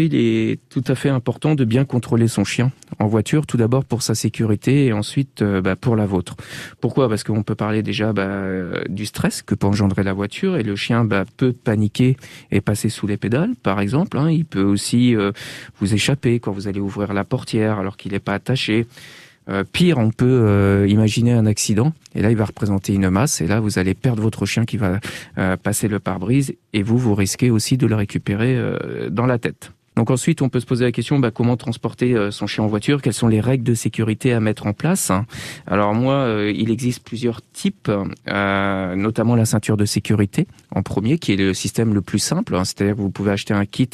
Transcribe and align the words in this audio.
Il 0.00 0.14
est 0.14 0.60
tout 0.68 0.84
à 0.86 0.94
fait 0.94 1.08
important 1.08 1.56
de 1.56 1.64
bien 1.64 1.84
contrôler 1.84 2.28
son 2.28 2.44
chien 2.44 2.70
en 3.00 3.08
voiture, 3.08 3.46
tout 3.46 3.56
d'abord 3.56 3.84
pour 3.84 4.02
sa 4.02 4.14
sécurité 4.14 4.86
et 4.86 4.92
ensuite 4.92 5.42
euh, 5.42 5.60
bah, 5.60 5.74
pour 5.74 5.96
la 5.96 6.06
vôtre. 6.06 6.36
Pourquoi? 6.80 7.08
Parce 7.08 7.24
qu'on 7.24 7.42
peut 7.42 7.56
parler 7.56 7.82
déjà 7.82 8.12
bah, 8.12 8.44
du 8.88 9.06
stress 9.06 9.42
que 9.42 9.56
peut 9.56 9.66
engendrer 9.66 10.04
la 10.04 10.12
voiture 10.12 10.56
et 10.56 10.62
le 10.62 10.76
chien 10.76 11.04
bah, 11.04 11.24
peut 11.36 11.52
paniquer 11.52 12.16
et 12.52 12.60
passer 12.60 12.90
sous 12.90 13.08
les 13.08 13.16
pédales, 13.16 13.56
par 13.60 13.80
exemple. 13.80 14.18
Hein. 14.18 14.30
Il 14.30 14.44
peut 14.44 14.62
aussi 14.62 15.16
euh, 15.16 15.32
vous 15.80 15.92
échapper 15.92 16.38
quand 16.38 16.52
vous 16.52 16.68
allez 16.68 16.78
ouvrir 16.78 17.12
la 17.12 17.24
portière 17.24 17.80
alors 17.80 17.96
qu'il 17.96 18.12
n'est 18.12 18.20
pas 18.20 18.34
attaché. 18.34 18.86
Euh, 19.48 19.64
pire, 19.64 19.98
on 19.98 20.10
peut 20.10 20.86
imaginer 20.88 21.32
un 21.32 21.46
accident, 21.46 21.92
et 22.14 22.22
là, 22.22 22.30
il 22.30 22.36
va 22.36 22.44
représenter 22.44 22.94
une 22.94 23.10
masse, 23.10 23.40
et 23.40 23.48
là, 23.48 23.58
vous 23.58 23.80
allez 23.80 23.94
perdre 23.94 24.22
votre 24.22 24.46
chien 24.46 24.64
qui 24.64 24.76
va 24.76 25.00
passer 25.62 25.88
le 25.88 25.98
pare-brise, 25.98 26.54
et 26.72 26.82
vous, 26.84 26.98
vous 26.98 27.16
risquez 27.16 27.50
aussi 27.50 27.78
de 27.78 27.86
le 27.86 27.96
récupérer 27.96 28.56
dans 29.10 29.24
la 29.26 29.38
tête. 29.38 29.72
Donc 29.98 30.10
ensuite, 30.10 30.42
on 30.42 30.48
peut 30.48 30.60
se 30.60 30.64
poser 30.64 30.84
la 30.84 30.92
question 30.92 31.18
bah, 31.18 31.32
comment 31.32 31.56
transporter 31.56 32.14
euh, 32.14 32.30
son 32.30 32.46
chien 32.46 32.62
en 32.62 32.68
voiture? 32.68 33.02
Quelles 33.02 33.12
sont 33.12 33.26
les 33.26 33.40
règles 33.40 33.64
de 33.64 33.74
sécurité 33.74 34.32
à 34.32 34.38
mettre 34.38 34.68
en 34.68 34.72
place? 34.72 35.10
Alors 35.66 35.92
moi, 35.92 36.14
euh, 36.14 36.52
il 36.54 36.70
existe 36.70 37.02
plusieurs 37.02 37.42
types, 37.42 37.90
euh, 38.28 38.94
notamment 38.94 39.34
la 39.34 39.44
ceinture 39.44 39.76
de 39.76 39.84
sécurité 39.84 40.46
en 40.72 40.84
premier, 40.84 41.18
qui 41.18 41.32
est 41.32 41.36
le 41.36 41.52
système 41.52 41.94
le 41.94 42.00
plus 42.00 42.20
simple. 42.20 42.54
Hein. 42.54 42.64
C'est-à-dire 42.64 42.94
que 42.94 43.00
vous 43.00 43.10
pouvez 43.10 43.32
acheter 43.32 43.54
un 43.54 43.66
kit 43.66 43.90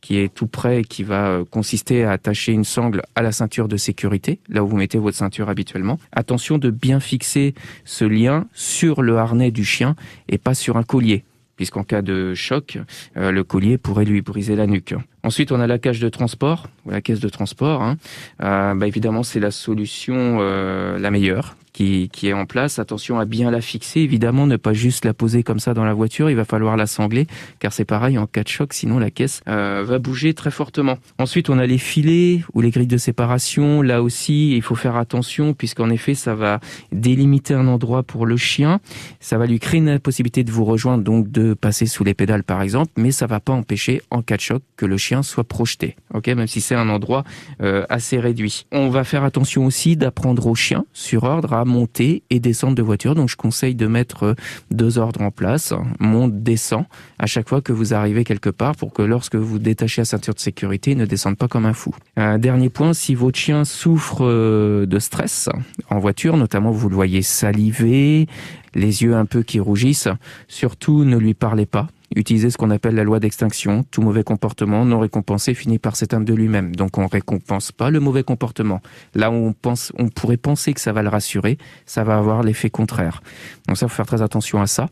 qui 0.00 0.18
est 0.18 0.34
tout 0.34 0.48
prêt, 0.48 0.82
qui 0.82 1.04
va 1.04 1.38
consister 1.48 2.02
à 2.02 2.10
attacher 2.10 2.50
une 2.50 2.64
sangle 2.64 3.02
à 3.14 3.22
la 3.22 3.30
ceinture 3.30 3.68
de 3.68 3.76
sécurité, 3.76 4.40
là 4.48 4.64
où 4.64 4.66
vous 4.66 4.76
mettez 4.76 4.98
votre 4.98 5.16
ceinture 5.16 5.48
habituellement. 5.48 6.00
Attention 6.10 6.58
de 6.58 6.70
bien 6.70 6.98
fixer 6.98 7.54
ce 7.84 8.04
lien 8.04 8.46
sur 8.52 9.00
le 9.00 9.16
harnais 9.16 9.52
du 9.52 9.64
chien 9.64 9.94
et 10.28 10.38
pas 10.38 10.54
sur 10.54 10.76
un 10.76 10.82
collier 10.82 11.22
puisqu'en 11.56 11.84
cas 11.84 12.02
de 12.02 12.34
choc, 12.34 12.78
euh, 13.16 13.30
le 13.30 13.44
collier 13.44 13.78
pourrait 13.78 14.04
lui 14.04 14.22
briser 14.22 14.56
la 14.56 14.66
nuque. 14.66 14.94
Ensuite, 15.22 15.50
on 15.50 15.60
a 15.60 15.66
la 15.66 15.78
cage 15.78 16.00
de 16.00 16.08
transport, 16.08 16.68
ou 16.84 16.90
la 16.90 17.00
caisse 17.00 17.20
de 17.20 17.28
transport. 17.28 17.82
Hein. 17.82 17.96
Euh, 18.42 18.74
bah, 18.74 18.86
évidemment, 18.86 19.22
c'est 19.22 19.40
la 19.40 19.50
solution 19.50 20.38
euh, 20.40 20.98
la 20.98 21.10
meilleure, 21.10 21.56
qui, 21.76 22.08
qui, 22.10 22.28
est 22.28 22.32
en 22.32 22.46
place. 22.46 22.78
Attention 22.78 23.18
à 23.18 23.26
bien 23.26 23.50
la 23.50 23.60
fixer, 23.60 24.00
évidemment, 24.00 24.46
ne 24.46 24.56
pas 24.56 24.72
juste 24.72 25.04
la 25.04 25.12
poser 25.12 25.42
comme 25.42 25.60
ça 25.60 25.74
dans 25.74 25.84
la 25.84 25.92
voiture. 25.92 26.30
Il 26.30 26.36
va 26.36 26.46
falloir 26.46 26.74
la 26.78 26.86
sangler, 26.86 27.26
car 27.58 27.70
c'est 27.70 27.84
pareil 27.84 28.16
en 28.16 28.26
cas 28.26 28.42
de 28.42 28.48
choc, 28.48 28.72
sinon 28.72 28.98
la 28.98 29.10
caisse 29.10 29.42
euh, 29.46 29.84
va 29.86 29.98
bouger 29.98 30.32
très 30.32 30.50
fortement. 30.50 30.96
Ensuite, 31.18 31.50
on 31.50 31.58
a 31.58 31.66
les 31.66 31.76
filets 31.76 32.40
ou 32.54 32.62
les 32.62 32.70
grilles 32.70 32.86
de 32.86 32.96
séparation. 32.96 33.82
Là 33.82 34.02
aussi, 34.02 34.56
il 34.56 34.62
faut 34.62 34.74
faire 34.74 34.96
attention, 34.96 35.52
puisqu'en 35.52 35.90
effet, 35.90 36.14
ça 36.14 36.34
va 36.34 36.60
délimiter 36.92 37.52
un 37.52 37.68
endroit 37.68 38.02
pour 38.02 38.24
le 38.24 38.38
chien. 38.38 38.80
Ça 39.20 39.36
va 39.36 39.44
lui 39.44 39.58
créer 39.58 39.80
une 39.80 39.98
possibilité 39.98 40.44
de 40.44 40.50
vous 40.50 40.64
rejoindre, 40.64 41.04
donc 41.04 41.30
de 41.30 41.52
passer 41.52 41.84
sous 41.84 42.04
les 42.04 42.14
pédales, 42.14 42.42
par 42.42 42.62
exemple, 42.62 42.92
mais 42.96 43.10
ça 43.10 43.26
va 43.26 43.38
pas 43.38 43.52
empêcher, 43.52 44.00
en 44.10 44.22
cas 44.22 44.36
de 44.36 44.40
choc, 44.40 44.62
que 44.78 44.86
le 44.86 44.96
chien 44.96 45.22
soit 45.22 45.44
projeté. 45.44 45.96
Ok, 46.14 46.28
même 46.28 46.46
si 46.46 46.62
c'est 46.62 46.74
un 46.74 46.88
endroit 46.88 47.24
euh, 47.60 47.84
assez 47.90 48.18
réduit. 48.18 48.64
On 48.72 48.88
va 48.88 49.04
faire 49.04 49.24
attention 49.24 49.66
aussi 49.66 49.98
d'apprendre 49.98 50.46
au 50.46 50.54
chien, 50.54 50.86
sur 50.94 51.24
ordre, 51.24 51.52
à 51.52 51.65
monter 51.66 52.22
et 52.30 52.40
descendre 52.40 52.74
de 52.74 52.82
voiture. 52.82 53.14
Donc 53.14 53.28
je 53.28 53.36
conseille 53.36 53.74
de 53.74 53.86
mettre 53.86 54.22
euh, 54.22 54.34
deux 54.70 54.98
ordres 54.98 55.20
en 55.20 55.30
place, 55.30 55.74
monte, 56.00 56.42
descend, 56.42 56.84
à 57.18 57.26
chaque 57.26 57.48
fois 57.48 57.60
que 57.60 57.72
vous 57.72 57.94
arrivez 57.94 58.24
quelque 58.24 58.50
part 58.50 58.76
pour 58.76 58.92
que 58.92 59.02
lorsque 59.02 59.36
vous 59.36 59.58
détachez 59.58 60.00
la 60.00 60.06
ceinture 60.06 60.34
de 60.34 60.40
sécurité, 60.40 60.92
il 60.92 60.96
ne 60.96 61.06
descende 61.06 61.36
pas 61.36 61.48
comme 61.48 61.66
un 61.66 61.74
fou. 61.74 61.94
Un 62.16 62.38
dernier 62.38 62.70
point, 62.70 62.94
si 62.94 63.14
votre 63.14 63.38
chien 63.38 63.64
souffre 63.64 64.24
euh, 64.24 64.86
de 64.86 64.98
stress 64.98 65.48
en 65.90 65.98
voiture, 65.98 66.36
notamment 66.36 66.70
vous 66.70 66.88
le 66.88 66.94
voyez 66.94 67.22
saliver, 67.22 68.26
les 68.74 69.02
yeux 69.02 69.16
un 69.16 69.26
peu 69.26 69.42
qui 69.42 69.60
rougissent, 69.60 70.08
surtout 70.48 71.04
ne 71.04 71.16
lui 71.16 71.34
parlez 71.34 71.66
pas 71.66 71.88
utiliser 72.14 72.50
ce 72.50 72.56
qu'on 72.56 72.70
appelle 72.70 72.94
la 72.94 73.04
loi 73.04 73.20
d'extinction. 73.20 73.84
Tout 73.90 74.02
mauvais 74.02 74.22
comportement 74.22 74.84
non 74.84 75.00
récompensé 75.00 75.54
finit 75.54 75.78
par 75.78 75.96
s'éteindre 75.96 76.24
de 76.24 76.34
lui-même. 76.34 76.74
Donc 76.76 76.98
on 76.98 77.06
récompense 77.06 77.72
pas 77.72 77.90
le 77.90 78.00
mauvais 78.00 78.22
comportement. 78.22 78.80
Là 79.14 79.30
où 79.30 79.34
on 79.34 79.52
pense, 79.52 79.92
on 79.98 80.08
pourrait 80.08 80.36
penser 80.36 80.72
que 80.74 80.80
ça 80.80 80.92
va 80.92 81.02
le 81.02 81.08
rassurer, 81.08 81.58
ça 81.84 82.04
va 82.04 82.16
avoir 82.16 82.42
l'effet 82.42 82.70
contraire. 82.70 83.22
Donc 83.66 83.76
ça, 83.76 83.88
faut 83.88 83.94
faire 83.94 84.06
très 84.06 84.22
attention 84.22 84.60
à 84.60 84.66
ça. 84.66 84.88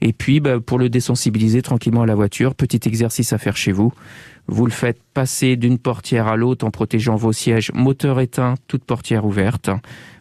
Et 0.00 0.12
puis, 0.12 0.40
bah, 0.40 0.60
pour 0.60 0.78
le 0.78 0.88
désensibiliser 0.88 1.62
tranquillement 1.62 2.02
à 2.02 2.06
la 2.06 2.14
voiture, 2.14 2.54
petit 2.54 2.80
exercice 2.86 3.32
à 3.32 3.38
faire 3.38 3.56
chez 3.56 3.72
vous. 3.72 3.92
Vous 4.50 4.64
le 4.64 4.72
faites 4.72 5.02
passer 5.12 5.56
d'une 5.56 5.78
portière 5.78 6.26
à 6.26 6.36
l'autre 6.36 6.64
en 6.66 6.70
protégeant 6.70 7.16
vos 7.16 7.32
sièges, 7.32 7.70
moteur 7.74 8.18
éteint, 8.18 8.54
toute 8.66 8.82
portière 8.82 9.26
ouverte. 9.26 9.68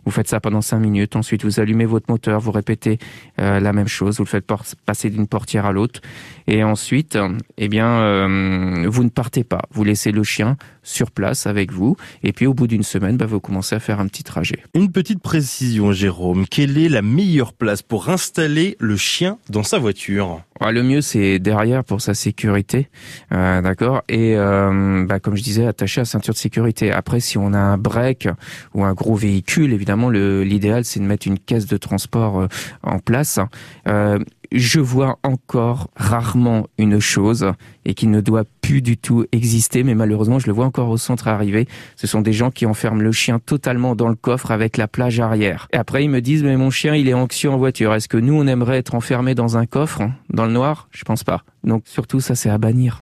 Vous 0.03 0.11
faites 0.11 0.27
ça 0.27 0.41
pendant 0.41 0.61
5 0.61 0.79
minutes. 0.79 1.15
Ensuite, 1.15 1.45
vous 1.45 1.61
allumez 1.61 1.85
votre 1.85 2.09
moteur, 2.09 2.41
vous 2.41 2.51
répétez 2.51 2.99
euh, 3.39 3.61
la 3.61 3.71
même 3.71 3.87
chose. 3.87 4.17
Vous 4.17 4.23
le 4.23 4.29
faites 4.29 4.45
passer 4.85 5.09
d'une 5.09 5.27
portière 5.27 5.65
à 5.65 5.71
l'autre. 5.71 6.01
Et 6.45 6.61
ensuite, 6.63 7.17
eh 7.57 7.67
bien, 7.69 7.87
euh, 7.87 8.85
vous 8.87 9.03
ne 9.03 9.09
partez 9.09 9.45
pas. 9.45 9.61
Vous 9.71 9.85
laissez 9.85 10.11
le 10.11 10.23
chien 10.23 10.57
sur 10.87 11.11
place 11.11 11.47
avec 11.47 11.71
vous. 11.71 11.95
Et 12.23 12.33
puis, 12.33 12.47
au 12.47 12.53
bout 12.53 12.67
d'une 12.67 12.83
semaine, 12.83 13.17
bah, 13.17 13.25
vous 13.25 13.39
commencez 13.39 13.75
à 13.75 13.79
faire 13.79 13.99
un 13.99 14.07
petit 14.07 14.23
trajet. 14.23 14.63
Une 14.73 14.91
petite 14.91 15.21
précision, 15.21 15.91
Jérôme. 15.91 16.47
Quelle 16.47 16.77
est 16.77 16.89
la 16.89 17.01
meilleure 17.01 17.53
place 17.53 17.81
pour 17.81 18.09
installer 18.09 18.77
le 18.79 18.95
chien 18.95 19.37
dans 19.49 19.63
sa 19.63 19.79
voiture 19.79 20.41
Le 20.61 20.83
mieux, 20.83 21.01
c'est 21.01 21.39
derrière 21.39 21.83
pour 21.83 22.01
sa 22.01 22.13
sécurité. 22.13 22.89
Euh, 23.31 23.61
D'accord 23.61 24.03
Et 24.07 24.35
bah, 24.35 25.19
comme 25.19 25.35
je 25.35 25.43
disais, 25.43 25.65
attaché 25.65 26.01
à 26.01 26.05
ceinture 26.05 26.33
de 26.33 26.39
sécurité. 26.39 26.91
Après, 26.91 27.19
si 27.19 27.37
on 27.37 27.53
a 27.53 27.59
un 27.59 27.77
break 27.77 28.27
ou 28.73 28.83
un 28.83 28.93
gros 28.93 29.15
véhicule, 29.15 29.73
évidemment, 29.73 30.09
l'idéal, 30.09 30.85
c'est 30.85 30.99
de 30.99 31.05
mettre 31.05 31.27
une 31.27 31.39
caisse 31.39 31.65
de 31.65 31.77
transport 31.77 32.41
euh, 32.41 32.47
en 32.83 32.99
place. 32.99 33.39
Euh, 33.87 34.19
je 34.51 34.79
vois 34.79 35.19
encore 35.23 35.89
rarement 35.95 36.67
une 36.77 36.99
chose 36.99 37.51
et 37.85 37.93
qui 37.93 38.07
ne 38.07 38.21
doit 38.21 38.43
plus 38.61 38.81
du 38.81 38.97
tout 38.97 39.25
exister, 39.31 39.83
mais 39.83 39.95
malheureusement, 39.95 40.39
je 40.39 40.47
le 40.47 40.53
vois 40.53 40.65
encore 40.65 40.89
au 40.89 40.97
centre 40.97 41.27
arrivé. 41.27 41.67
Ce 41.95 42.07
sont 42.07 42.21
des 42.21 42.33
gens 42.33 42.51
qui 42.51 42.65
enferment 42.65 43.01
le 43.01 43.11
chien 43.11 43.39
totalement 43.39 43.95
dans 43.95 44.09
le 44.09 44.15
coffre 44.15 44.51
avec 44.51 44.77
la 44.77 44.87
plage 44.87 45.19
arrière. 45.19 45.67
Et 45.73 45.77
après, 45.77 46.03
ils 46.03 46.09
me 46.09 46.21
disent, 46.21 46.43
mais 46.43 46.57
mon 46.57 46.69
chien, 46.69 46.95
il 46.95 47.07
est 47.07 47.13
anxieux 47.13 47.49
en 47.49 47.57
voiture. 47.57 47.93
Est-ce 47.93 48.07
que 48.07 48.17
nous, 48.17 48.33
on 48.33 48.47
aimerait 48.47 48.77
être 48.77 48.95
enfermé 48.95 49.35
dans 49.35 49.57
un 49.57 49.65
coffre, 49.65 50.03
dans 50.29 50.45
le 50.45 50.51
noir? 50.51 50.89
Je 50.91 51.03
pense 51.03 51.23
pas. 51.23 51.43
Donc, 51.63 51.83
surtout, 51.85 52.19
ça, 52.19 52.35
c'est 52.35 52.49
à 52.49 52.57
bannir. 52.57 52.95